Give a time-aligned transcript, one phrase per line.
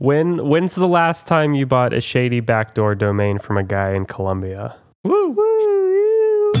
[0.00, 4.06] When when's the last time you bought a shady backdoor domain from a guy in
[4.06, 4.74] Colombia?
[5.04, 5.28] Woo!
[5.28, 6.52] Woo!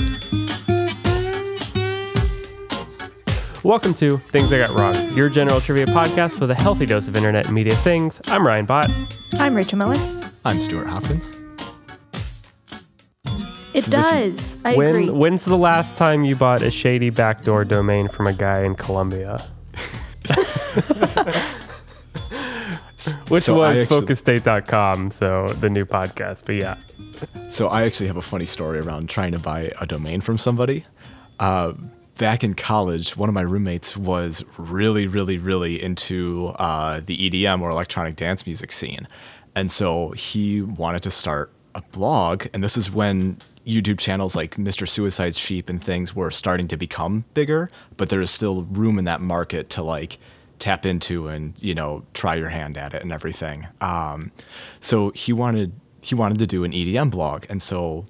[3.64, 7.16] Welcome to Things I Got Wrong, your general trivia podcast with a healthy dose of
[7.16, 8.20] internet and media things.
[8.26, 8.90] I'm Ryan Bott.
[9.38, 9.96] I'm Rachel Miller.
[10.44, 11.34] I'm Stuart Hopkins.
[13.72, 14.58] It does.
[14.66, 15.08] I when agree.
[15.08, 19.42] when's the last time you bought a shady backdoor domain from a guy in Colombia?
[23.30, 26.42] Which So was actually- focusstate.com, so the new podcast.
[26.44, 26.76] But yeah.
[27.50, 30.84] So I actually have a funny story around trying to buy a domain from somebody.
[31.38, 31.72] Uh,
[32.18, 37.60] back in college, one of my roommates was really, really, really into uh, the EDM
[37.60, 39.06] or electronic dance music scene,
[39.54, 42.46] and so he wanted to start a blog.
[42.52, 44.88] And this is when YouTube channels like Mr.
[44.88, 49.04] Suicide's Sheep and things were starting to become bigger, but there is still room in
[49.04, 50.18] that market to like
[50.60, 53.66] tap into and you know try your hand at it and everything.
[53.80, 54.30] Um,
[54.80, 58.06] so he wanted he wanted to do an EDM blog, and so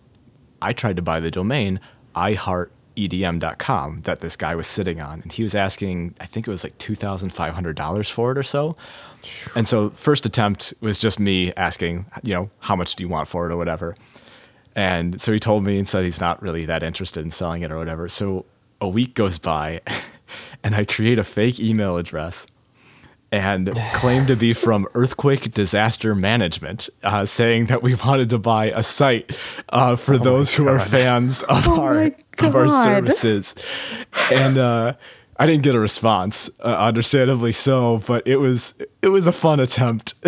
[0.61, 1.81] I tried to buy the domain
[2.15, 6.65] iHeartEDM.com that this guy was sitting on, and he was asking I think it was
[6.65, 8.77] like two thousand five hundred dollars for it or so.
[9.55, 13.29] And so first attempt was just me asking, you know, how much do you want
[13.29, 13.95] for it or whatever.
[14.75, 17.71] And so he told me and said he's not really that interested in selling it
[17.71, 18.09] or whatever.
[18.09, 18.47] So
[18.81, 19.81] a week goes by
[20.63, 22.47] and I create a fake email address
[23.33, 28.67] and claim to be from Earthquake Disaster Management, uh, saying that we wanted to buy
[28.67, 29.37] a site
[29.69, 33.55] uh, for those who are fans of our of our services.
[34.33, 34.95] And uh,
[35.37, 39.61] I didn't get a response, uh, understandably so, but it was it was a fun
[39.61, 40.15] attempt.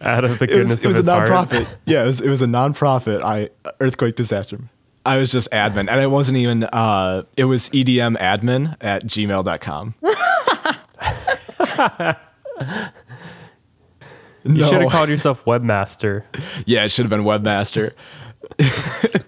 [0.00, 1.48] Out of the goodness it was, it was a of his heart.
[1.48, 1.76] nonprofit.
[1.86, 3.22] yeah, it was, it was a nonprofit.
[3.22, 4.58] I earthquake disaster.
[5.04, 6.64] I was just admin, and it wasn't even.
[6.64, 9.94] Uh, it was edm admin at gmail.com.
[14.44, 16.24] You no, should have called yourself webmaster.
[16.66, 17.92] yeah, it should have been webmaster.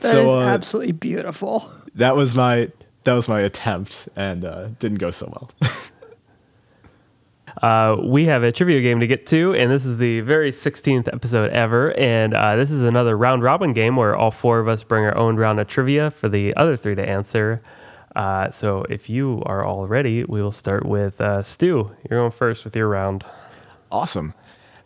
[0.00, 1.68] That so, is uh, absolutely beautiful.
[1.96, 2.70] That was my
[3.04, 5.50] that was my attempt, and uh, didn't go so well.
[7.62, 11.12] Uh, we have a trivia game to get to, and this is the very 16th
[11.12, 11.96] episode ever.
[11.98, 15.16] And uh, this is another round robin game where all four of us bring our
[15.16, 17.62] own round of trivia for the other three to answer.
[18.14, 21.90] Uh, so if you are all ready, we will start with uh, Stu.
[22.08, 23.24] You're going first with your round.
[23.90, 24.34] Awesome.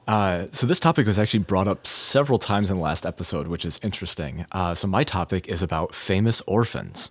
[0.09, 3.65] Uh, so this topic was actually brought up several times in the last episode, which
[3.65, 4.45] is interesting.
[4.53, 7.11] Uh, so my topic is about famous orphans.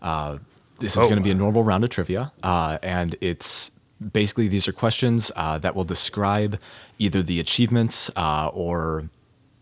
[0.00, 0.38] Uh,
[0.78, 1.02] this is Oh.
[1.02, 3.70] going to be a normal round of trivia, uh, and it's
[4.12, 6.58] basically these are questions uh, that will describe
[6.98, 9.08] either the achievements uh, or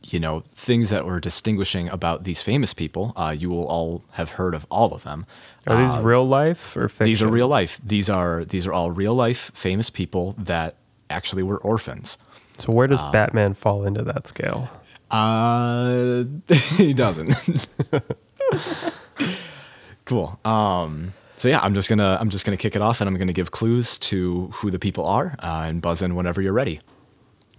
[0.04, 3.12] you know things that were distinguishing about these famous people.
[3.16, 5.26] Uh, you will all have heard of all of them.
[5.66, 7.04] Are these real life or fiction?
[7.04, 7.81] Uh, These are real life.
[7.84, 10.76] These are these are all real life famous people that
[11.09, 12.19] actually were orphans.
[12.59, 14.69] So where does Batman fall into that scale?
[15.10, 16.25] Uh,
[16.76, 17.69] he doesn't.
[20.04, 20.38] cool.
[20.44, 21.12] Um,
[21.43, 23.51] so yeah, I'm just gonna I'm just gonna kick it off, and I'm gonna give
[23.51, 26.81] clues to who the people are, uh, and buzz in whenever you're ready.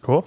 [0.01, 0.25] Cool.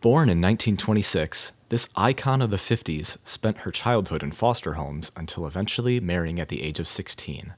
[0.00, 5.46] Born in 1926, this icon of the 50s spent her childhood in foster homes until
[5.46, 7.54] eventually marrying at the age of 16.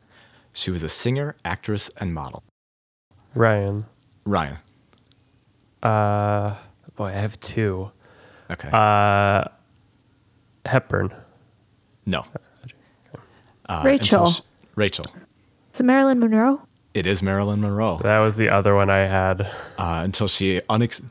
[0.53, 2.43] She was a singer, actress, and model.
[3.35, 3.87] Ryan.
[4.27, 4.59] Ryan.
[5.83, 6.57] Uh,
[6.97, 7.91] boy, I have two.
[8.51, 8.69] Okay.
[8.71, 9.45] Uh,
[10.67, 11.15] Hepburn.
[12.05, 12.27] no.
[13.67, 14.27] Uh, Rachel.
[14.27, 14.43] until she-
[14.75, 15.05] Rachel.
[15.73, 16.61] Is it Marilyn Monroe?
[16.95, 18.01] It is Marilyn Monroe.
[18.03, 19.43] That was the other one I had.
[19.79, 21.03] uh, until she unex.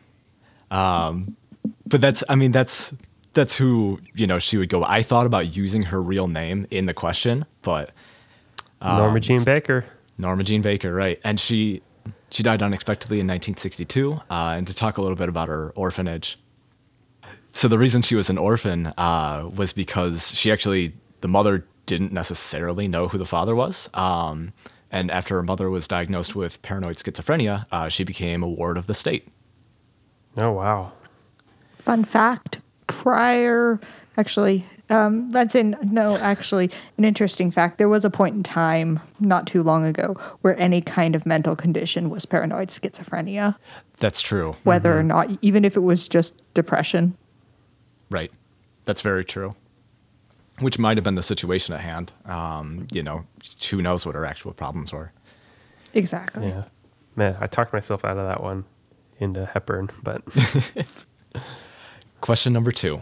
[0.70, 1.36] Um,
[1.88, 2.94] but that's I mean that's
[3.34, 4.84] that's who you know she would go.
[4.84, 7.92] I thought about using her real name in the question, but
[8.82, 9.86] Norma Um, Jean Baker.
[10.18, 11.20] Norma Jean Baker, right?
[11.24, 11.82] And she
[12.30, 14.14] she died unexpectedly in 1962.
[14.30, 16.38] Uh, and to talk a little bit about her orphanage.
[17.54, 22.14] So the reason she was an orphan uh, was because she actually the mother didn't
[22.14, 23.90] necessarily know who the father was.
[23.94, 24.54] Um,
[24.92, 28.88] and after her mother was diagnosed with paranoid schizophrenia, uh, she became a ward of
[28.88, 29.28] the state.
[30.38, 30.94] Oh wow.
[31.80, 32.60] Fun fact.
[32.88, 33.78] Prior,
[34.16, 37.78] actually, um, that's in, no, actually, an interesting fact.
[37.78, 41.58] There was a point in time not too long ago where any kind of mental
[41.58, 43.58] condition was paranoid schizophrenia,
[44.00, 44.56] That's true.
[44.64, 47.18] whether or not, even if it was just depression.
[48.10, 48.32] Right.
[48.86, 49.56] That's very true.
[50.62, 52.14] Which might have been the situation at hand.
[52.26, 53.26] Um, you know,
[53.70, 55.12] who knows what her actual problems were.
[55.94, 56.48] Exactly.
[56.48, 56.66] Yeah.
[57.16, 58.64] Man, I talked myself out of that one
[59.20, 60.24] into Hepburn, but
[62.22, 63.02] Question number two.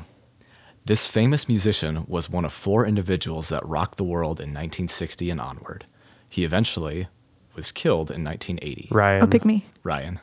[0.86, 5.42] This famous musician was one of four individuals that rocked the world in 1960 and
[5.42, 5.86] onward.
[6.30, 7.08] He eventually
[7.54, 8.88] was killed in 1980.
[8.92, 9.24] Ryan.
[9.24, 9.66] Oh, pick me.
[9.84, 10.20] Ryan.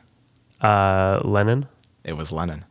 [0.59, 1.67] Uh, Lennon.
[2.03, 2.65] It was Lennon.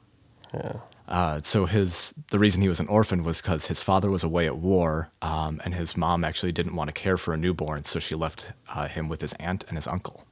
[0.52, 0.78] Yeah.
[1.08, 4.46] Uh, so his the reason he was an orphan was because his father was away
[4.46, 7.98] at war, um, and his mom actually didn't want to care for a newborn, so
[8.00, 10.24] she left uh, him with his aunt and his uncle.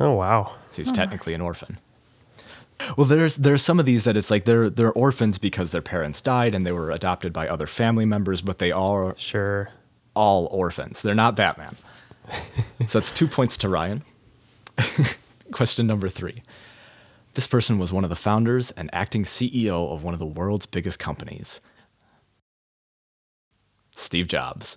[0.00, 0.54] Oh wow.
[0.72, 1.78] So he's technically an orphan.
[2.96, 6.22] Well, there's there's some of these that it's like they're they're orphans because their parents
[6.22, 9.70] died and they were adopted by other family members, but they are Sure.
[10.14, 11.02] all orphans.
[11.02, 11.76] They're not Batman.
[12.86, 14.04] so that's two points to Ryan.
[15.52, 16.42] Question number three.
[17.34, 20.66] This person was one of the founders and acting CEO of one of the world's
[20.66, 21.60] biggest companies.
[23.94, 24.76] Steve Jobs.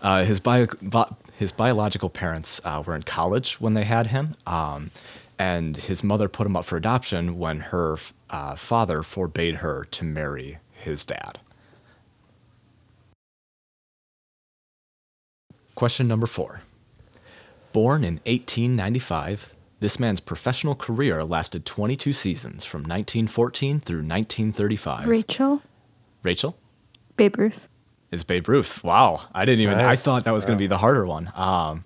[0.00, 4.34] Uh, his, bio, bi- his biological parents uh, were in college when they had him,
[4.46, 4.90] um,
[5.38, 7.96] and his mother put him up for adoption when her
[8.30, 11.38] uh, father forbade her to marry his dad.
[15.74, 16.62] Question number four.
[17.72, 25.06] Born in 1895, this man's professional career lasted 22 seasons from 1914 through 1935.
[25.06, 25.62] Rachel.
[26.22, 26.56] Rachel?
[27.16, 27.68] Babe Ruth.
[28.10, 28.82] Is Babe Ruth.
[28.82, 29.22] Wow.
[29.32, 31.30] I didn't even, I thought that was going to be the harder one.
[31.34, 31.84] Um,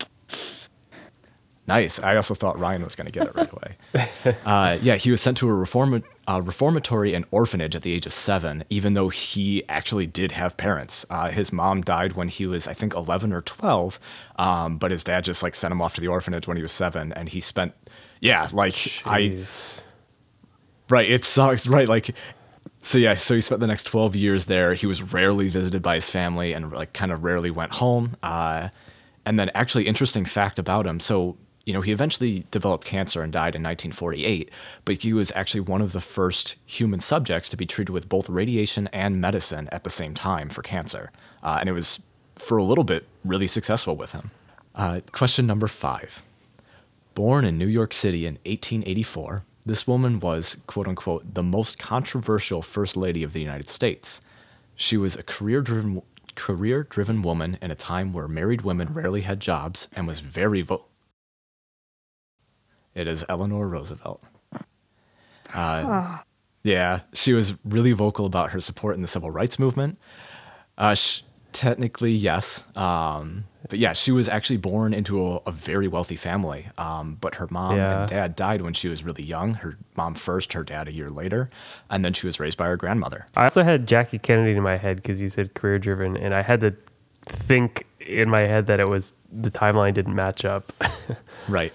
[1.67, 1.99] nice.
[1.99, 4.37] I also thought Ryan was going to get it right away.
[4.45, 8.07] uh, yeah, he was sent to a reform, uh, reformatory and orphanage at the age
[8.07, 11.05] of seven, even though he actually did have parents.
[11.11, 13.99] Uh, his mom died when he was, I think, 11 or 12,
[14.37, 16.73] um, but his dad just like sent him off to the orphanage when he was
[16.73, 17.73] seven, and he spent,
[18.21, 18.75] yeah, like
[19.05, 19.19] I,
[20.89, 21.67] Right, it sucks.
[21.67, 22.15] Right, like
[22.83, 24.75] so yeah, so he spent the next 12 years there.
[24.75, 28.17] He was rarely visited by his family and like kind of rarely went home.
[28.23, 28.69] Uh,
[29.25, 30.99] and then actually interesting fact about him.
[30.99, 34.51] So, you know, he eventually developed cancer and died in 1948,
[34.85, 38.29] but he was actually one of the first human subjects to be treated with both
[38.29, 41.13] radiation and medicine at the same time for cancer.
[41.43, 42.01] Uh, and it was
[42.37, 44.31] for a little bit really successful with him.
[44.75, 46.23] Uh, question number 5.
[47.15, 52.63] Born in New York City in 1884, this woman was, quote unquote, the most controversial
[52.63, 54.21] First Lady of the United States.
[54.75, 56.03] She was a career driven
[56.35, 60.63] career driven woman in a time where married women rarely had jobs and was very
[60.63, 60.87] vo-
[62.95, 64.23] It is Eleanor Roosevelt.
[65.55, 66.19] Uh,
[66.63, 69.99] yeah, she was really vocal about her support in the civil rights movement.
[70.79, 71.23] Uh, sh-
[71.53, 72.65] technically, yes.
[72.77, 76.69] Um, but yeah, she was actually born into a, a very wealthy family.
[76.79, 78.01] Um, but her mom Yeah.
[78.03, 79.55] and dad died when she was really young.
[79.55, 81.51] Her mom first, her dad a year later.
[81.91, 83.27] And then she was raised by her grandmother.
[83.37, 86.43] I also had Jackie Kennedy in my head because you said career driven, and I
[86.43, 86.75] had to
[87.27, 90.73] think in my head that it was the timeline didn't match up.
[91.49, 91.73] Right.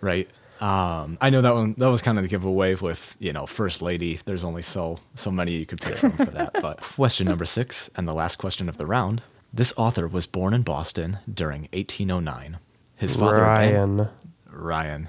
[0.00, 0.28] Right.
[0.60, 1.74] Um, I know that one.
[1.76, 4.20] That was kind of the giveaway with you know first lady.
[4.24, 6.54] There's only so so many you could pick from for that.
[6.62, 9.22] But question number six and the last question of the round.
[9.52, 12.58] This author was born in Boston during 1809.
[12.96, 14.08] His father Ryan,
[14.50, 15.08] Ryan.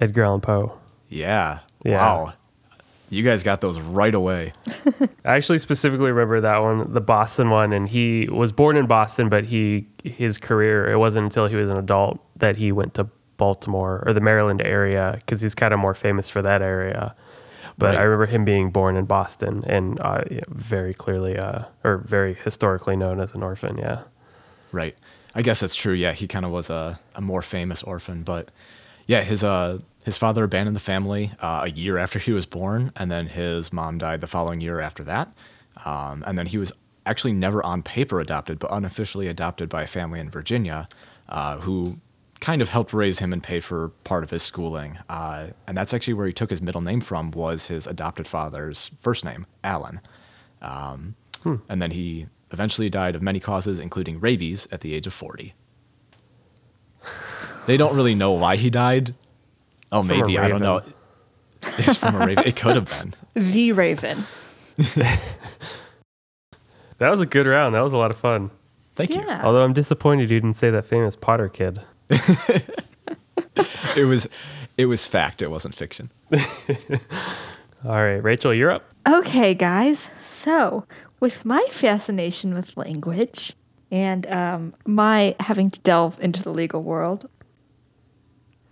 [0.00, 0.78] Edgar Allan Poe.
[1.08, 1.60] Yeah.
[1.84, 1.96] Yeah.
[1.96, 2.32] Wow.
[3.10, 4.52] You guys got those right away.
[5.24, 9.28] I actually specifically remember that one, the Boston one, and he was born in Boston,
[9.28, 13.08] but he his career it wasn't until he was an adult that he went to
[13.38, 17.14] Baltimore or the Maryland area because he's kind of more famous for that area.
[17.78, 22.34] But I remember him being born in Boston and uh, very clearly, uh, or very
[22.34, 23.78] historically known as an orphan.
[23.78, 24.02] Yeah.
[24.72, 24.96] Right.
[25.34, 25.92] I guess that's true.
[25.94, 28.50] Yeah, he kind of was a, a more famous orphan, but
[29.06, 32.92] yeah, his uh his father abandoned the family uh, a year after he was born,
[32.96, 35.32] and then his mom died the following year after that.
[35.84, 36.72] Um, and then he was
[37.06, 40.88] actually never on paper adopted, but unofficially adopted by a family in Virginia,
[41.28, 41.98] uh, who
[42.40, 44.98] kind of helped raise him and pay for part of his schooling.
[45.08, 48.90] Uh, and that's actually where he took his middle name from was his adopted father's
[48.98, 50.00] first name, Alan.
[50.62, 51.14] Um,
[51.68, 55.54] And then he eventually died of many causes, including rabies, at the age of 40.
[57.66, 59.14] They don't really know why he died.
[59.92, 60.38] Oh, from a maybe.
[60.38, 60.80] I don't know.
[61.78, 62.44] It's from a raven.
[62.46, 63.14] It could have been.
[63.34, 64.24] The Raven.
[66.98, 67.74] That was a good round.
[67.74, 68.50] That was a lot of fun.
[68.96, 69.22] Thank you.
[69.28, 71.80] Although I'm disappointed you didn't say that famous Potter kid.
[73.96, 74.28] It was,
[74.76, 75.42] it was fact.
[75.42, 76.10] It wasn't fiction.
[77.84, 78.84] All right, Rachel, you're up.
[79.08, 80.10] Okay, guys.
[80.22, 80.84] So,
[81.20, 83.54] with my fascination with language
[83.90, 87.28] and um, my having to delve into the legal world,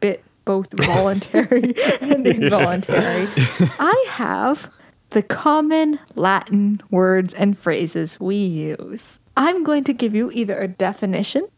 [0.00, 3.26] bit both voluntary and involuntary,
[3.81, 4.71] I have
[5.11, 9.19] the common Latin words and phrases we use.
[9.37, 11.49] I'm going to give you either a definition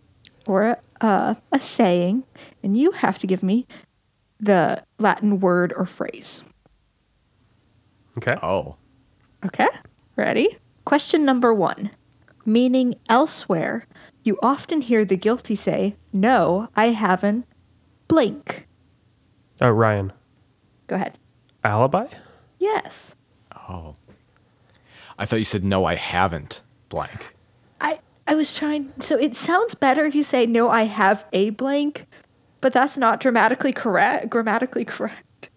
[0.46, 2.24] or a, uh, a saying,
[2.62, 3.66] and you have to give me
[4.40, 6.42] the Latin word or phrase.
[8.18, 8.36] Okay.
[8.42, 8.76] Oh,
[9.46, 9.68] Okay,
[10.16, 10.58] ready?
[10.84, 11.90] Question number one.
[12.44, 13.86] Meaning elsewhere,
[14.24, 17.46] you often hear the guilty say, No, I haven't.
[18.08, 18.66] Blink.
[19.60, 20.12] Oh, Ryan.
[20.88, 21.18] Go ahead.
[21.62, 22.06] Alibi?
[22.58, 23.14] Yes.
[23.68, 23.94] Oh.
[25.18, 26.62] I thought you said no, I haven't.
[26.88, 27.34] Blank.
[28.28, 28.92] I, I was trying.
[29.00, 32.06] So it sounds better if you say, No, I have a blank,
[32.60, 34.28] but that's not dramatically correct.
[34.30, 35.50] Grammatically correct.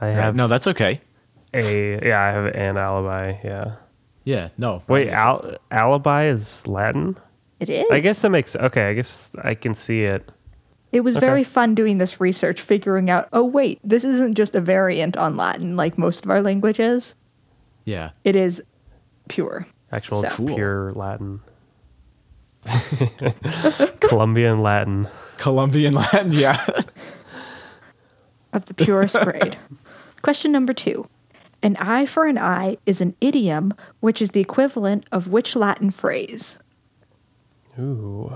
[0.00, 1.00] I have No, that's okay.
[1.54, 3.36] a yeah, I have an alibi.
[3.44, 3.76] Yeah.
[4.24, 4.82] Yeah, no.
[4.88, 7.16] Wait, al- alibi is Latin?
[7.60, 7.86] It is.
[7.90, 8.90] I guess that makes okay.
[8.90, 10.30] I guess I can see it.
[10.92, 11.26] It was Okay.
[11.26, 15.36] very fun doing this research, figuring out, oh, wait, this isn't just a variant on
[15.36, 17.14] Latin like most of our languages.
[17.84, 18.10] Yeah.
[18.24, 18.62] It is
[19.28, 19.66] pure.
[19.92, 20.54] Actual So- Cool.
[20.54, 21.40] pure Latin.
[24.00, 25.08] Colombian Latin.
[25.36, 26.64] Colombian Latin, yeah.
[28.52, 29.56] of the purest grade.
[30.22, 31.08] Question number two.
[31.62, 35.90] An eye for an eye is an idiom which is the equivalent of which Latin
[35.90, 36.56] phrase?
[37.78, 38.32] Ooh.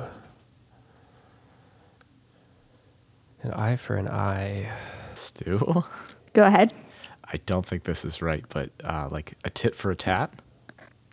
[3.42, 4.70] An eye for an eye.
[5.14, 5.84] Stu.
[6.32, 6.72] Go ahead.
[7.24, 10.32] I don't think this is right, but uh, like a tit for a tat?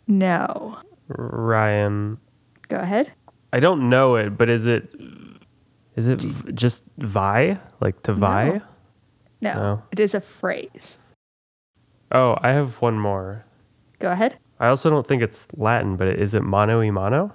[0.06, 0.78] No.
[1.08, 2.18] Ryan.
[2.70, 3.12] Go ahead.
[3.52, 4.88] I don't know it, but is it
[5.96, 7.58] is it v- just vie?
[7.80, 8.60] Like to vie?
[9.40, 9.54] No.
[9.54, 9.82] No.
[9.90, 10.98] It is a phrase.
[12.12, 13.44] Oh, I have one more.
[13.98, 14.38] Go ahead.
[14.60, 17.32] I also don't think it's Latin, but is it mono e mono?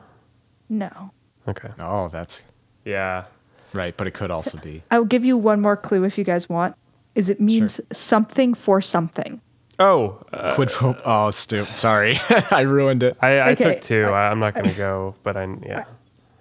[0.70, 1.12] No.
[1.48, 1.70] Okay.
[1.80, 2.42] Oh, that's
[2.86, 3.25] Yeah.
[3.74, 4.84] right, but it could also be.
[4.89, 6.75] I will give you one more clue if you guys want.
[7.13, 9.42] Is it means something for something.
[9.79, 10.96] Oh, uh, Quid pro.
[11.03, 11.65] Oh, Stu.
[11.65, 12.20] Sorry.
[12.29, 13.17] I ruined it.
[13.22, 14.05] I, I Okay, took two.
[14.05, 15.84] I- I, I'm not going to go, but I yeah.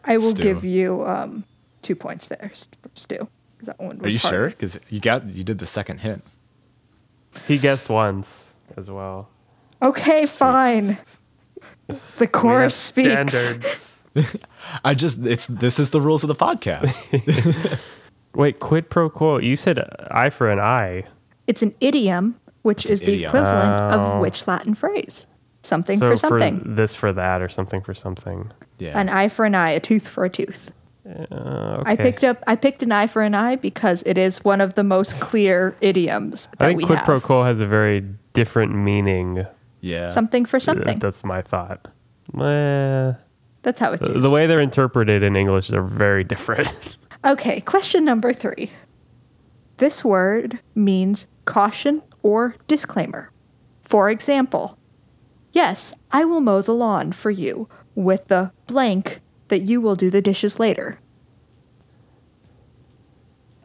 [0.05, 0.43] I will Stu.
[0.43, 1.45] give you um,
[1.83, 2.51] two points there,
[2.95, 3.17] Stu.
[3.19, 3.27] 'cause
[3.67, 4.33] That one Are you hard.
[4.33, 4.47] sure?
[4.51, 6.23] Because you got you did the second hint.
[7.49, 9.29] He guessed once as well.
[9.83, 10.99] Okay, fine.
[11.89, 13.35] The We chorus have speaks.
[13.35, 14.03] Standards.
[14.85, 17.79] I just it's this is the rules of the podcast.
[18.35, 19.39] Wait, quid pro quo.
[19.39, 19.79] You said
[20.11, 21.05] eye for an eye.
[21.47, 23.29] It's an idiom, which It's is the idiom.
[23.29, 23.95] equivalent Oh.
[24.17, 25.27] of which Latin phrase?
[25.63, 26.63] Something so for something.
[26.77, 28.51] this for that or something for something.
[28.79, 28.99] yeah.
[28.99, 30.73] An eye for an eye, a tooth for a tooth.
[31.07, 31.15] Uh,
[31.81, 31.93] okay.
[31.93, 32.43] I picked up.
[32.47, 35.77] I picked an eye for an eye because it is one of the most clear
[35.83, 37.05] idioms that I think we quid have.
[37.07, 38.03] pro quo has a very
[38.33, 39.47] different meaning.
[39.81, 40.09] yeah.
[40.09, 40.99] Something for Uh, something.
[40.99, 41.89] That's my thought.
[42.35, 43.13] Eh,
[43.63, 44.23] That's how it's the, used.
[44.23, 46.73] the way they're interpreted in English are very different.
[47.27, 48.71] Okay, question number three.
[49.79, 53.31] This word means caution or disclaimer.
[53.83, 54.77] For example,
[55.53, 60.11] yes, I will mow the lawn for you with the blank that you will do
[60.11, 60.99] the dishes later.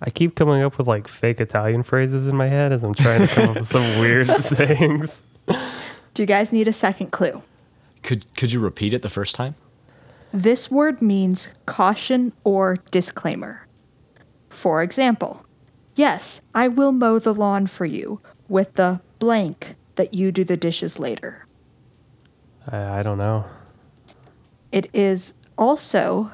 [0.01, 3.27] I keep coming up with like fake Italian phrases in my head as I'm trying
[3.27, 5.23] to come up with some weird sayings.
[5.47, 7.41] Do you guys need a second clue?
[8.03, 9.55] Could could you repeat it the first time?
[10.31, 13.67] This word means caution or disclaimer.
[14.49, 15.45] For example,
[15.95, 20.57] yes, I will mow the lawn for you with the blank that you do the
[20.57, 21.45] dishes later.
[22.67, 23.45] I, I don't know.
[24.71, 26.31] It is also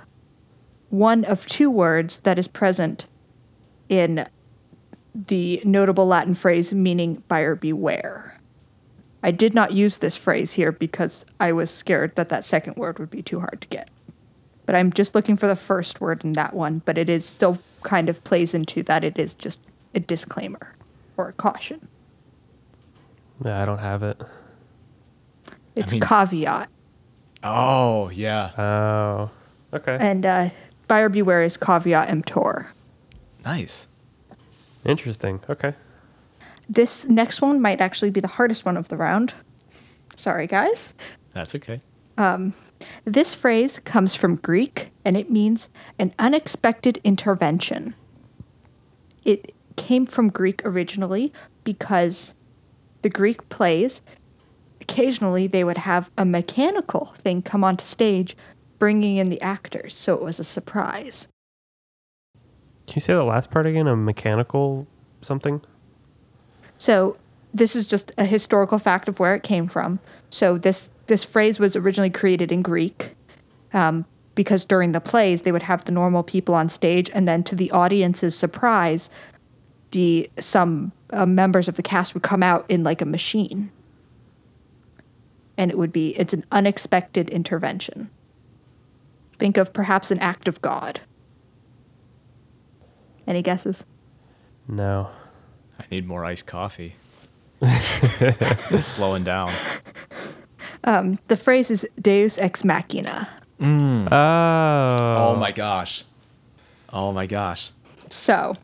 [0.89, 3.05] one of two words that is present
[3.89, 4.27] in
[5.13, 8.39] the notable Latin phrase meaning buyer beware.
[9.23, 12.99] I did not use this phrase here because I was scared that that second word
[12.99, 13.89] would be too hard to get.
[14.65, 17.59] But I'm just looking for the first word in that one, but it is still
[17.83, 19.61] kind of plays into that it is just
[19.93, 20.75] a disclaimer
[21.17, 21.87] or a caution.
[23.43, 24.21] Yeah, I don't have it.
[25.75, 26.69] It's mean- caveat.
[27.43, 28.51] Oh yeah.
[28.57, 29.29] Oh,
[29.73, 29.97] okay.
[29.99, 30.49] And uh,
[30.87, 32.69] buyer beware is caveat emptor.
[33.43, 33.87] Nice.
[34.85, 35.41] Interesting.
[35.49, 35.73] Okay.
[36.69, 39.33] This next one might actually be the hardest one of the round.
[40.15, 40.93] Sorry, guys.
[41.33, 41.81] That's okay.
[42.17, 42.53] Um,
[43.03, 47.93] This phrase comes from Greek and it means an unexpected intervention.
[49.23, 52.33] It came from Greek originally because
[53.05, 54.01] the Greek plays,
[54.81, 58.35] occasionally they would have a mechanical thing come onto stage,
[58.79, 61.27] bringing in the actors, so it was a surprise.
[62.87, 63.85] Can you say the last part again?
[63.85, 64.87] A mechanical
[65.21, 65.61] something?
[66.79, 67.15] So
[67.53, 69.99] this is just a historical fact of where it came from.
[70.31, 73.15] So this this phrase was originally created in Greek,
[73.71, 77.43] um, because during the plays they would have the normal people on stage, and then
[77.43, 79.11] to the audience's surprise,
[79.91, 83.71] the some uh, members of the cast would come out in like a machine,
[85.57, 88.09] and it would be it's an unexpected intervention.
[89.33, 91.01] Think of perhaps an act of God.
[93.27, 93.85] Any guesses?
[94.67, 95.09] No.
[95.79, 96.95] I need more iced coffee.
[97.61, 99.51] it's Slowing down.
[100.83, 103.27] The phrase is Deus ex machina.
[103.59, 104.07] Oh.
[104.11, 106.03] Oh my gosh.
[106.93, 107.71] Oh my gosh.
[108.09, 108.55] So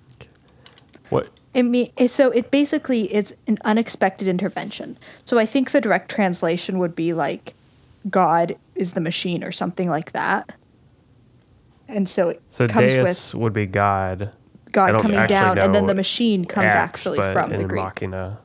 [1.10, 1.30] What?
[1.54, 4.98] It me so it basically is an unexpected intervention.
[5.26, 7.54] So I think the direct translation would be like
[8.10, 10.56] God is the machine or something like that.
[11.88, 14.32] And so it So comes Deus with would be God.
[14.72, 17.84] God coming down, and then the machine comes X, actually from the in Greek.
[17.84, 18.40] Machina.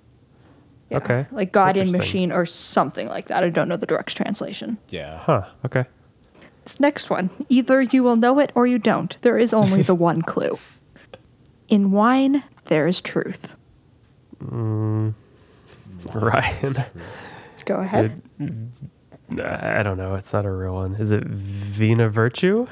[0.90, 1.26] Yeah, Okay.
[1.30, 3.44] Like God in machine or something like that.
[3.44, 4.78] I don't know the direct translation.
[4.90, 5.18] Yeah.
[5.18, 5.44] Huh.
[5.64, 5.84] Okay.
[6.64, 7.30] This next one.
[7.48, 9.16] Either you will know it or you don't.
[9.22, 10.58] There is only the one clue.
[11.68, 13.56] In wine, there is truth.
[14.42, 15.14] Mm,
[16.14, 16.84] Ryan.
[17.64, 18.22] Go ahead.
[19.40, 20.14] I don't know.
[20.14, 20.94] It's not a real one.
[20.94, 22.66] Is it Vina Virtue?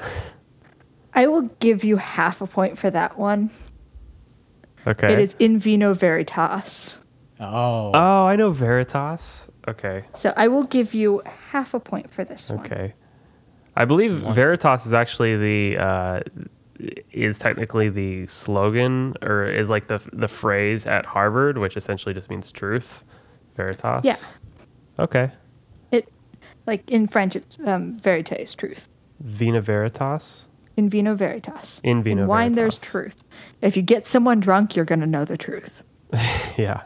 [1.13, 3.49] I will give you half a point for that one.
[4.87, 5.13] Okay.
[5.13, 6.99] It is in vino veritas.
[7.39, 7.91] Oh.
[7.93, 9.49] Oh, I know Veritas.
[9.67, 10.05] Okay.
[10.13, 11.21] So I will give you
[11.51, 12.59] half a point for this one.
[12.59, 12.93] Okay.
[13.75, 16.19] I believe Veritas is actually the uh,
[17.11, 22.29] is technically the slogan or is like the the phrase at Harvard, which essentially just
[22.29, 23.03] means truth.
[23.55, 24.03] Veritas.
[24.03, 24.15] Yeah.
[24.99, 25.31] Okay.
[25.91, 26.11] It
[26.67, 28.87] like in French it's um, verite truth.
[29.19, 30.47] Vina Veritas.
[30.77, 31.79] In vino veritas.
[31.83, 33.23] In vino in wine there's truth.
[33.61, 35.83] If you get someone drunk, you're gonna know the truth.
[36.57, 36.83] Yeah.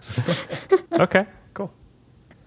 [0.91, 1.27] okay.
[1.53, 1.71] Cool.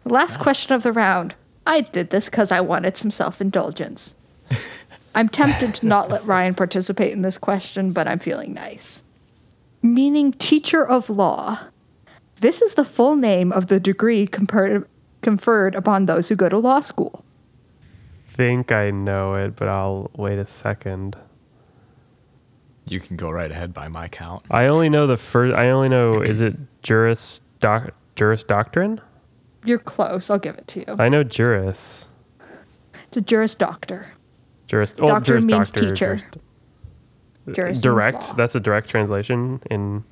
[0.04, 1.36] Last question of the round.
[1.64, 4.16] I did this because I wanted some self indulgence.
[5.14, 9.02] I'm tempted to not let Ryan participate in this question, but I'm feeling nice.
[9.82, 11.60] Meaning teacher of law.
[12.40, 14.88] This is the full name of the degree conferred,
[15.20, 17.24] conferred upon those who go to law school.
[18.24, 21.16] Think I know it, but I'll wait a second.
[22.86, 24.44] You can go right ahead by my count.
[24.50, 25.54] I only know the first.
[25.54, 26.20] I only know.
[26.20, 29.00] Is it Juris Doc, Juris Doctrine?
[29.64, 30.30] You're close.
[30.30, 30.86] I'll give it to you.
[30.98, 32.06] I know Juris.
[33.06, 34.14] It's a juris doctor.
[34.72, 34.94] Juris.
[35.00, 35.90] Oh, Doctor Juris means Doctor.
[35.90, 36.16] teacher.
[36.16, 36.24] Juris-
[37.56, 38.36] Juris means direct.
[38.38, 39.60] That's a direct translation.
[39.70, 40.02] In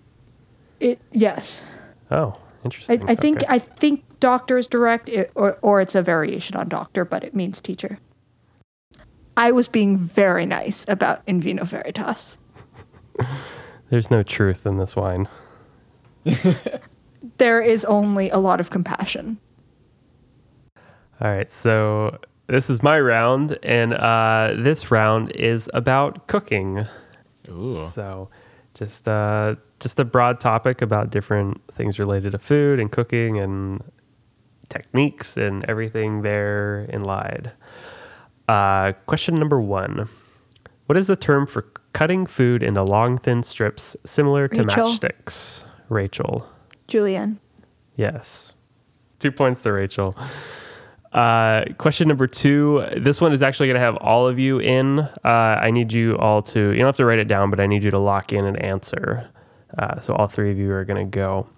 [0.80, 1.64] It yes.
[2.10, 3.02] oh, I, interesting.
[3.08, 3.46] I think Okay.
[3.48, 7.34] I think doctor is direct, it, or or it's a variation on doctor, but it
[7.34, 7.98] means teacher.
[9.34, 12.36] I was being very nice about in vino veritas.
[13.88, 15.26] There's no truth in this wine.
[17.36, 19.38] There is only a lot of compassion.
[21.20, 22.18] All right, so
[22.50, 26.86] this is my round, and uh, this round is about cooking.
[27.48, 27.88] Ooh.
[27.92, 28.28] So,
[28.74, 33.82] just uh, just a broad topic about different things related to food and cooking and
[34.68, 37.52] techniques and everything there in lied.
[38.48, 40.08] Uh, question number one:
[40.86, 44.88] What is the term for cutting food into long, thin strips similar to Rachel.
[44.88, 45.64] matchsticks?
[45.88, 46.46] Rachel.
[46.86, 47.38] julienne,
[47.96, 48.54] Yes.
[49.18, 50.16] Two points to Rachel.
[51.12, 52.84] Uh, question number two.
[52.96, 55.00] This one is actually going to have all of you in.
[55.00, 57.66] Uh, I need you all to, you don't have to write it down, but I
[57.66, 59.28] need you to lock in an answer.
[59.76, 61.48] Uh, so all three of you are going to go.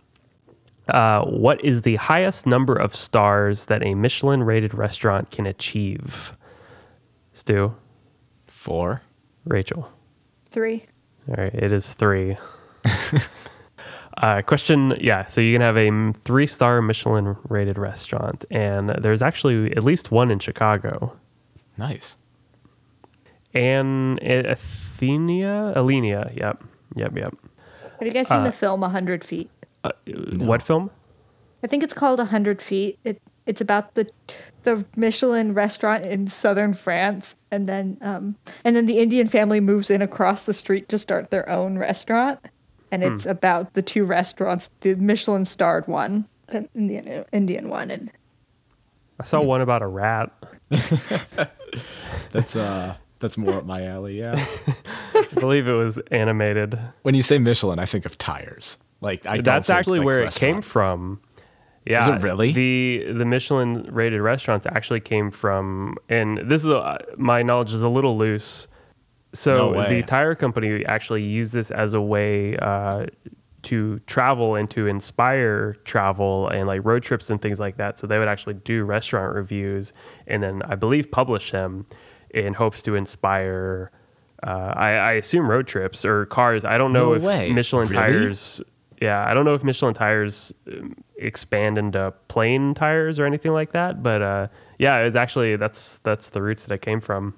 [0.89, 6.37] Uh, what is the highest number of stars that a Michelin rated restaurant can achieve?
[7.33, 7.75] Stu,
[8.47, 9.03] Four.
[9.45, 9.91] Rachel.
[10.51, 10.87] three.
[11.29, 12.37] All right, it is three.
[14.23, 15.27] uh, question, yeah.
[15.27, 20.39] So you can have a three-star Michelin-rated restaurant, and there's actually at least one in
[20.39, 21.15] Chicago.
[21.77, 22.17] Nice.
[23.55, 26.35] And Athenia, Alinea.
[26.37, 27.37] Yep, yep, yep.
[27.99, 29.51] Have you guys seen the film Hundred Feet?
[30.07, 30.91] What film?
[31.63, 32.99] I think it's called Hundred Feet.
[33.05, 34.09] It it's about the
[34.63, 39.91] the Michelin restaurant in southern France, and then um, and then the Indian family moves
[39.91, 42.39] in across the street to start their own restaurant,
[42.93, 48.13] and it's about the two restaurants, the Michelin starred one, and Indian Indian one, and
[49.19, 50.31] I saw one about a rat.
[52.33, 54.45] That's uh that's more up my alley, yeah.
[55.15, 56.79] I believe it was animated.
[57.03, 58.79] when you say Michelin, I think of tires.
[59.01, 60.55] Like I don't That's think, actually like, where it restaurant.
[60.55, 61.21] came from.
[61.85, 62.53] Yeah, Is it really?
[62.53, 67.83] the the Michelin rated restaurants actually came from, and this is a, my knowledge is
[67.83, 68.67] a little loose.
[69.35, 73.07] So No the tire company actually used this as a way uh,
[73.63, 77.99] to travel and to inspire travel and like road trips and things like that.
[77.99, 79.93] So they would actually do restaurant reviews
[80.27, 81.87] and then I believe publish them
[82.31, 83.91] in hopes to inspire.
[84.43, 86.65] Uh, I, I assume road trips or cars.
[86.65, 87.53] I don't know No if way.
[87.53, 88.03] Michelin Really?
[88.03, 88.61] tires.
[89.01, 93.73] Yeah, I don't know if Michelin tires um, expand into plane tires or anything like
[93.73, 94.03] that.
[94.03, 97.35] But uh, yeah, it was actually that's that's the roots that it came from.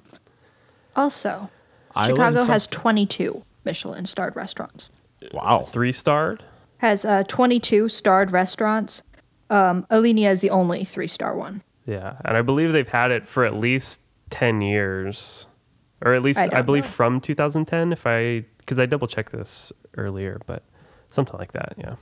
[0.96, 1.50] also I learned
[1.96, 4.88] Chicago some- has twenty two Michelin starred restaurants.
[5.33, 5.68] Wow.
[5.70, 6.42] Three starred.
[6.78, 9.02] Has uh, twenty two starred restaurants.
[9.50, 11.62] Um, Alinea is the only three star one.
[11.87, 15.46] Yeah, and I believe they've had it for at least 10 years,
[16.02, 16.90] or at least I I, believe know.
[16.90, 17.92] from 2010.
[17.92, 20.62] If I, because I double checked this earlier, but
[21.11, 21.74] something like that.
[21.76, 21.96] Yeah.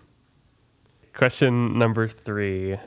[1.15, 2.79] Question number three.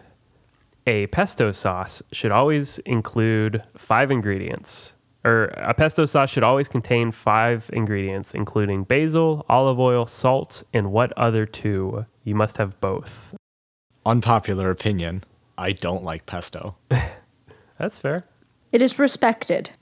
[0.88, 4.95] A pesto sauce should always include five ingredients,
[5.26, 10.92] or a pesto sauce should always contain five ingredients, including basil, olive oil, salt, and
[10.92, 12.06] what other two?
[12.24, 13.36] You must have both.
[14.06, 15.24] Unpopular opinion.
[15.58, 16.76] I don't like pesto.
[17.78, 18.24] That's fair.
[18.72, 19.72] It is respected.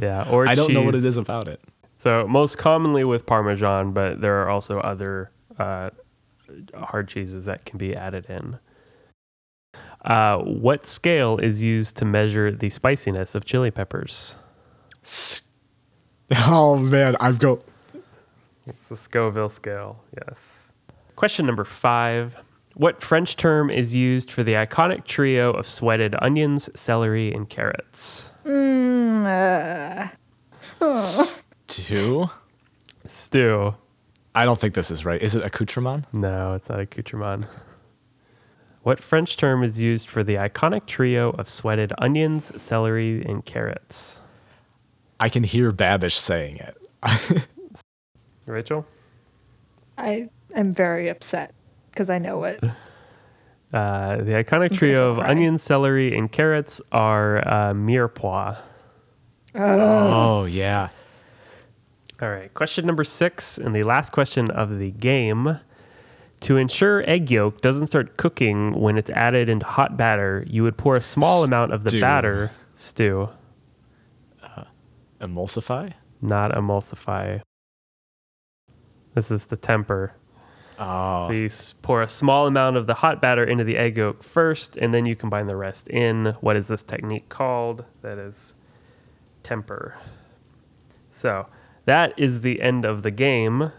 [0.00, 0.28] Yeah.
[0.30, 1.60] Or I don't know what it is about it.
[1.98, 5.90] So most commonly with Parmesan, but there are also other uh,
[6.74, 8.58] hard cheeses that can be added in.
[10.06, 14.36] Uh, what scale is used to measure the spiciness of chili peppers?
[16.32, 17.62] Oh man, I've go.
[18.66, 20.02] It's the Scoville scale.
[20.26, 20.72] Yes.
[21.14, 22.36] Question number five.
[22.74, 28.30] What French term is used for the iconic trio of sweated onions, celery, and carrots?
[31.68, 32.26] Two.
[33.06, 33.74] Stu.
[34.34, 35.22] I don't think this is right.
[35.22, 36.06] Is it accoutrement?
[36.12, 37.46] No, it's not accoutrement.
[38.86, 44.20] What French term is used for the iconic trio of sweated onions, celery, and carrots?
[45.18, 47.48] I can hear Babish saying it.
[48.46, 48.86] Rachel?
[49.98, 51.52] I am very upset
[51.90, 52.62] because I know it.
[53.74, 55.28] Uh, the iconic trio of cry.
[55.28, 58.56] onions, celery, and carrots are uh, mirepoix.
[59.56, 60.90] Oh yeah.
[62.22, 65.58] All right, question number six, and the last question of the game.
[66.40, 70.76] To ensure egg yolk doesn't start cooking when it's added into hot batter, you would
[70.76, 72.00] pour a small amount of the Stu.
[72.00, 73.28] batter, Stu,
[74.42, 74.64] uh,
[75.20, 75.94] Emulsify.
[76.20, 77.40] not emulsify.
[79.14, 80.12] This is the temper.
[80.78, 81.28] Oh.
[81.28, 84.22] So you s- pour a small amount of the hot batter into the egg yolk
[84.22, 86.36] first, and then you combine the rest in.
[86.42, 87.86] What is this technique called?
[88.02, 88.54] That is
[89.42, 89.96] temper.
[91.10, 91.46] So
[91.86, 93.72] that is the end of the game.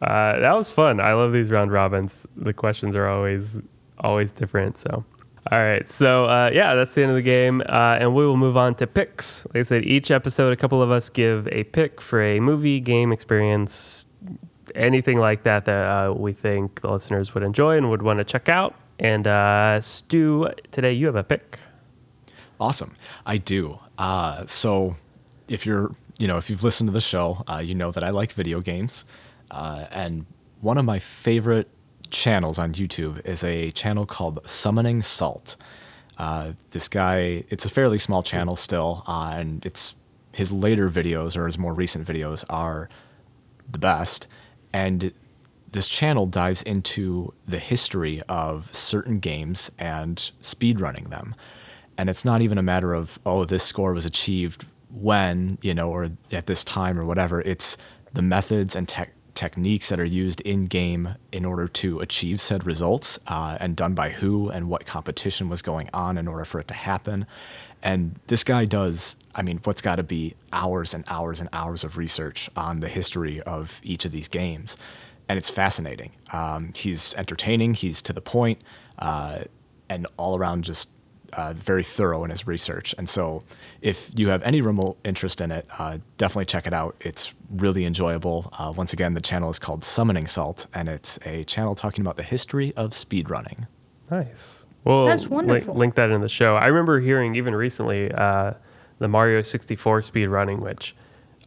[0.00, 1.00] Uh, that was fun.
[1.00, 2.26] I love these round robins.
[2.36, 3.60] The questions are always
[3.98, 4.78] always different.
[4.78, 5.04] So.
[5.50, 8.36] All right, so uh, yeah, that's the end of the game, uh, and we will
[8.36, 9.46] move on to picks.
[9.46, 12.80] Like I said, each episode, a couple of us give a pick for a movie,
[12.80, 14.04] game experience,
[14.74, 18.24] anything like that that uh, we think the listeners would enjoy and would want to
[18.24, 18.74] check out.
[18.98, 21.58] And uh, Stu, today you have a pick.
[22.60, 22.94] Awesome.
[23.24, 23.78] I do.
[23.96, 24.96] Uh, so
[25.46, 28.32] if you're, you know, if you've listened to the show, you know that I like
[28.32, 29.06] video games.
[29.50, 30.26] Uh, and
[30.60, 31.68] one of my favorite
[32.10, 35.56] channels on YouTube is a channel called Summoning Salt.
[36.16, 39.94] Uh, this guy, it's a fairly small channel still, uh, and it's
[40.32, 42.88] his later videos or his more recent videos are
[43.70, 44.26] the best.
[44.72, 45.12] And
[45.70, 51.34] this channel dives into the history of certain games and speedrunning them.
[51.96, 55.90] And it's not even a matter of, oh, this score was achieved when, you know,
[55.90, 57.40] or at this time or whatever.
[57.40, 57.76] It's
[58.12, 62.66] the methods and tech techniques that are used in game in order to achieve said
[62.66, 66.58] results uh, and done by who and what competition was going on in order for
[66.58, 67.24] it to happen.
[67.80, 71.84] And this guy does, I mean, what's got to be hours and hours and hours
[71.84, 74.76] of research on the history of each of these games.
[75.28, 76.10] And it's fascinating.
[76.32, 78.60] Um, he's entertaining, he's to the point,
[78.98, 79.44] uh,
[79.88, 80.90] and all around just
[81.32, 82.94] uh, very thorough in his research.
[82.98, 83.42] And so,
[83.82, 86.96] if you have any remote interest in it, uh, definitely check it out.
[87.00, 88.52] It's really enjoyable.
[88.58, 92.16] Uh, once again, the channel is called Summoning Salt, and it's a channel talking about
[92.16, 93.66] the history of speedrunning.
[94.10, 94.66] Nice.
[94.84, 95.74] Well, That's link- wonderful.
[95.74, 96.56] Link, that in the show.
[96.56, 98.52] I remember hearing even recently uh,
[98.98, 100.94] the Mario 64 speed running, which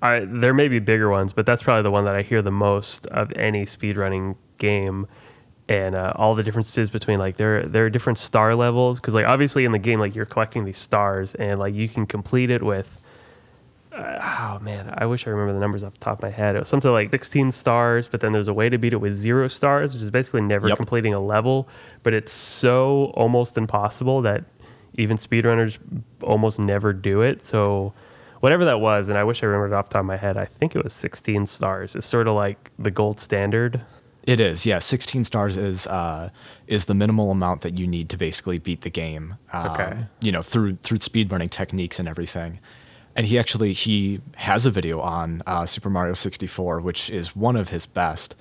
[0.01, 2.51] I, there may be bigger ones, but that's probably the one that I hear the
[2.51, 5.07] most of any speed running game.
[5.69, 9.25] And uh, all the differences between like there there are different star levels because like
[9.25, 12.61] obviously in the game like you're collecting these stars and like you can complete it
[12.61, 12.99] with
[13.93, 16.55] oh man, I wish I remember the numbers off the top of my head.
[16.55, 19.13] It was something like 16 stars, but then there's a way to beat it with
[19.13, 20.77] zero stars, which is basically never Yep.
[20.77, 21.67] completing a level.
[22.03, 24.45] But it's so almost impossible that
[24.97, 25.77] even speedrunners
[26.21, 27.45] almost never do it.
[27.45, 27.93] So
[28.39, 30.37] whatever that was, and I wish I remembered it off the top of my head,
[30.37, 31.95] I think it was 16 stars.
[31.95, 33.81] It's sort of like the gold standard.
[34.23, 34.79] It is, yeah.
[34.79, 36.29] 16 stars is uh,
[36.67, 39.35] is the minimal amount that you need to basically beat the game.
[39.51, 39.97] Um, Okay.
[40.21, 42.59] You know, through through speedrunning techniques and everything.
[43.15, 47.55] And he actually he has a video on uh, Super Mario 64, which is one
[47.55, 48.35] of his best.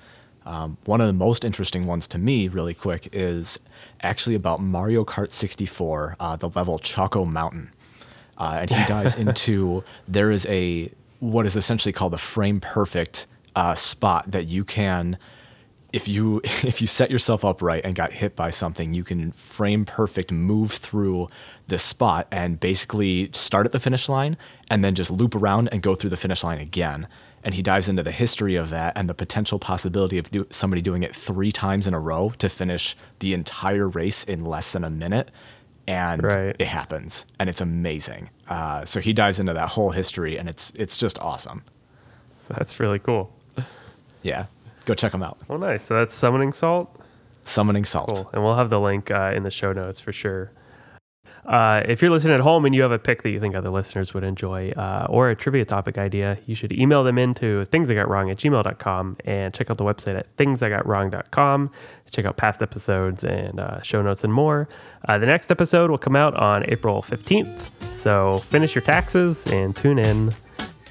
[0.45, 3.59] Um, one of the most interesting ones to me, really quick, is
[4.01, 7.71] actually about Mario Kart 64, uh, the level Choco Mountain
[8.41, 13.27] uh, and he dives into there is a what is essentially called a frame perfect
[13.55, 15.17] uh, spot that you can
[15.93, 19.31] if you if you set yourself up right and got hit by something, you can
[19.31, 21.27] frame perfect move through
[21.67, 24.37] this spot and basically start at the finish line
[24.69, 27.07] and then just loop around and go through the finish line again.
[27.43, 30.81] And he dives into the history of that and the potential possibility of do, somebody
[30.81, 34.83] doing it three times in a row to finish the entire race in less than
[34.83, 35.31] a minute.
[35.87, 36.55] And Right.
[36.59, 38.29] it happens, and it's amazing.
[38.47, 41.63] Uh, so he dives into that whole history, and it's it's just awesome.
[42.49, 43.33] That's really cool.
[44.21, 44.45] Yeah,
[44.85, 45.39] go check them out.
[45.47, 45.83] Well, nice.
[45.83, 46.95] So that's Summoning Salt.
[47.43, 48.07] Summoning Salt.
[48.15, 48.29] Cool.
[48.33, 50.51] And we'll have the link uh, in the show notes for sure.
[51.45, 53.69] Uh, if you're listening at home and you have a pick that you think other
[53.71, 58.31] listeners would enjoy uh, or a trivia topic idea, you should email them into thingsigotwrong
[58.31, 61.71] at gmail.com and check out the website at thingsigotwrong.com.
[62.05, 64.69] To check out past episodes and uh, show notes and more.
[65.07, 67.71] Uh, the next episode will come out on April 15th.
[67.93, 70.31] So finish your taxes and tune in.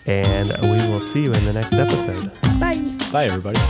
[0.06, 2.32] And we will see you in the next episode.
[2.58, 2.80] Bye.
[3.12, 3.60] Bye, everybody.